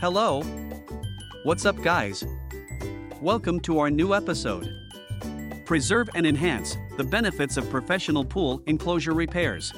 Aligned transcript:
Hello. 0.00 0.40
What's 1.42 1.66
up, 1.66 1.76
guys? 1.82 2.24
Welcome 3.20 3.60
to 3.60 3.80
our 3.80 3.90
new 3.90 4.14
episode. 4.14 4.74
Preserve 5.66 6.08
and 6.14 6.26
enhance 6.26 6.78
the 6.96 7.04
benefits 7.04 7.58
of 7.58 7.68
professional 7.68 8.24
pool 8.24 8.62
enclosure 8.64 9.12
repairs. 9.12 9.74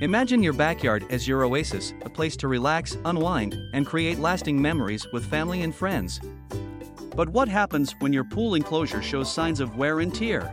Imagine 0.00 0.42
your 0.42 0.52
backyard 0.52 1.06
as 1.10 1.28
your 1.28 1.44
oasis, 1.44 1.94
a 2.02 2.10
place 2.10 2.36
to 2.38 2.48
relax, 2.48 2.98
unwind, 3.04 3.56
and 3.72 3.86
create 3.86 4.18
lasting 4.18 4.60
memories 4.60 5.06
with 5.12 5.24
family 5.24 5.62
and 5.62 5.72
friends. 5.72 6.18
But 7.14 7.28
what 7.28 7.46
happens 7.46 7.94
when 8.00 8.12
your 8.12 8.24
pool 8.24 8.56
enclosure 8.56 9.00
shows 9.00 9.32
signs 9.32 9.60
of 9.60 9.76
wear 9.76 10.00
and 10.00 10.12
tear? 10.12 10.52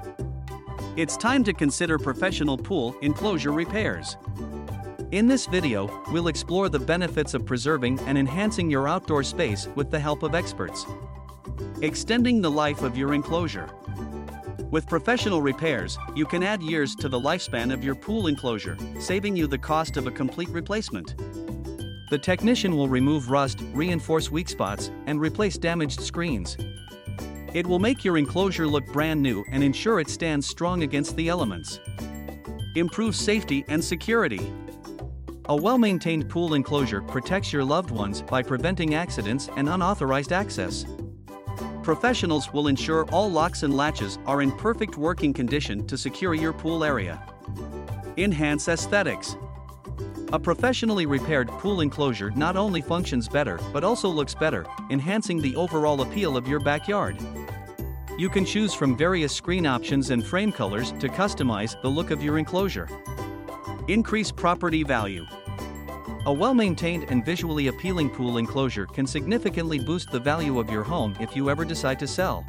It's 0.95 1.17
time 1.17 1.43
to 1.45 1.53
consider 1.53 1.97
professional 1.97 2.59
pool 2.59 2.95
enclosure 3.01 3.53
repairs. 3.53 4.17
In 5.11 5.25
this 5.25 5.45
video, 5.45 6.03
we'll 6.11 6.27
explore 6.27 6.67
the 6.67 6.79
benefits 6.79 7.33
of 7.33 7.45
preserving 7.45 7.97
and 8.01 8.17
enhancing 8.17 8.69
your 8.69 8.89
outdoor 8.89 9.23
space 9.23 9.69
with 9.73 9.89
the 9.89 9.97
help 9.97 10.21
of 10.21 10.35
experts. 10.35 10.85
Extending 11.81 12.41
the 12.41 12.51
life 12.51 12.81
of 12.81 12.97
your 12.97 13.13
enclosure. 13.13 13.69
With 14.69 14.85
professional 14.85 15.41
repairs, 15.41 15.97
you 16.13 16.25
can 16.25 16.43
add 16.43 16.61
years 16.61 16.93
to 16.95 17.07
the 17.07 17.17
lifespan 17.17 17.73
of 17.73 17.85
your 17.85 17.95
pool 17.95 18.27
enclosure, 18.27 18.77
saving 18.99 19.37
you 19.37 19.47
the 19.47 19.57
cost 19.57 19.95
of 19.95 20.07
a 20.07 20.11
complete 20.11 20.49
replacement. 20.49 21.15
The 22.09 22.19
technician 22.19 22.75
will 22.75 22.89
remove 22.89 23.31
rust, 23.31 23.59
reinforce 23.71 24.29
weak 24.29 24.49
spots, 24.49 24.91
and 25.05 25.21
replace 25.21 25.57
damaged 25.57 26.01
screens. 26.01 26.57
It 27.53 27.65
will 27.65 27.79
make 27.79 28.03
your 28.03 28.17
enclosure 28.17 28.67
look 28.67 28.85
brand 28.87 29.21
new 29.21 29.45
and 29.53 29.63
ensure 29.63 30.01
it 30.01 30.09
stands 30.09 30.45
strong 30.47 30.83
against 30.83 31.15
the 31.15 31.29
elements. 31.29 31.79
Improve 32.75 33.15
safety 33.15 33.63
and 33.69 33.81
security. 33.81 34.51
A 35.49 35.55
well 35.55 35.77
maintained 35.77 36.27
pool 36.27 36.55
enclosure 36.55 37.01
protects 37.01 37.53
your 37.53 37.63
loved 37.63 37.89
ones 37.89 38.21
by 38.21 38.43
preventing 38.43 38.95
accidents 38.95 39.49
and 39.55 39.69
unauthorized 39.69 40.33
access. 40.33 40.85
Professionals 41.83 42.51
will 42.51 42.67
ensure 42.67 43.05
all 43.11 43.31
locks 43.31 43.63
and 43.63 43.73
latches 43.73 44.19
are 44.25 44.41
in 44.41 44.51
perfect 44.51 44.97
working 44.97 45.33
condition 45.33 45.87
to 45.87 45.97
secure 45.97 46.33
your 46.33 46.51
pool 46.51 46.83
area. 46.83 47.23
Enhance 48.17 48.67
aesthetics. 48.67 49.37
A 50.33 50.39
professionally 50.39 51.05
repaired 51.05 51.47
pool 51.47 51.79
enclosure 51.79 52.31
not 52.31 52.57
only 52.57 52.81
functions 52.81 53.29
better 53.29 53.57
but 53.71 53.85
also 53.85 54.09
looks 54.09 54.35
better, 54.35 54.65
enhancing 54.89 55.41
the 55.41 55.55
overall 55.55 56.01
appeal 56.01 56.35
of 56.35 56.45
your 56.45 56.59
backyard. 56.59 57.17
You 58.17 58.27
can 58.27 58.43
choose 58.43 58.73
from 58.73 58.97
various 58.97 59.33
screen 59.33 59.65
options 59.65 60.09
and 60.09 60.25
frame 60.25 60.51
colors 60.51 60.91
to 60.99 61.07
customize 61.07 61.81
the 61.81 61.87
look 61.87 62.11
of 62.11 62.21
your 62.21 62.37
enclosure. 62.37 62.89
Increase 63.87 64.33
property 64.33 64.83
value. 64.83 65.25
A 66.27 66.33
well 66.33 66.53
maintained 66.53 67.05
and 67.09 67.23
visually 67.23 67.67
appealing 67.67 68.09
pool 68.09 68.37
enclosure 68.37 68.85
can 68.85 69.07
significantly 69.07 69.79
boost 69.79 70.11
the 70.11 70.19
value 70.19 70.59
of 70.59 70.69
your 70.69 70.83
home 70.83 71.15
if 71.21 71.37
you 71.37 71.49
ever 71.49 71.63
decide 71.63 71.97
to 71.99 72.07
sell. 72.07 72.45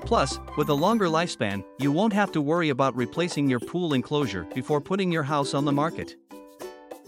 Plus, 0.00 0.40
with 0.56 0.70
a 0.70 0.74
longer 0.74 1.06
lifespan, 1.06 1.64
you 1.78 1.92
won't 1.92 2.12
have 2.12 2.32
to 2.32 2.40
worry 2.40 2.70
about 2.70 2.96
replacing 2.96 3.48
your 3.48 3.60
pool 3.60 3.92
enclosure 3.92 4.42
before 4.56 4.80
putting 4.80 5.12
your 5.12 5.22
house 5.22 5.54
on 5.54 5.64
the 5.64 5.70
market. 5.70 6.16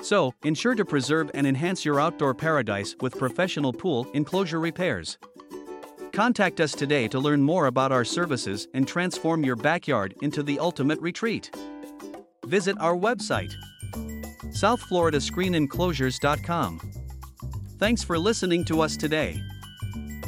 So, 0.02 0.32
ensure 0.44 0.76
to 0.76 0.84
preserve 0.84 1.32
and 1.34 1.48
enhance 1.48 1.84
your 1.84 1.98
outdoor 1.98 2.32
paradise 2.32 2.94
with 3.00 3.18
professional 3.18 3.72
pool 3.72 4.06
enclosure 4.14 4.60
repairs. 4.60 5.18
Contact 6.12 6.60
us 6.60 6.70
today 6.70 7.08
to 7.08 7.18
learn 7.18 7.42
more 7.42 7.66
about 7.66 7.90
our 7.90 8.04
services 8.04 8.68
and 8.72 8.86
transform 8.86 9.42
your 9.42 9.56
backyard 9.56 10.14
into 10.22 10.44
the 10.44 10.60
ultimate 10.60 11.00
retreat. 11.00 11.50
Visit 12.46 12.76
our 12.78 12.94
website, 12.94 13.52
southfloridascreenenclosures.com. 14.52 16.80
Thanks 17.78 18.04
for 18.04 18.18
listening 18.18 18.64
to 18.66 18.80
us 18.80 18.96
today. 18.96 19.42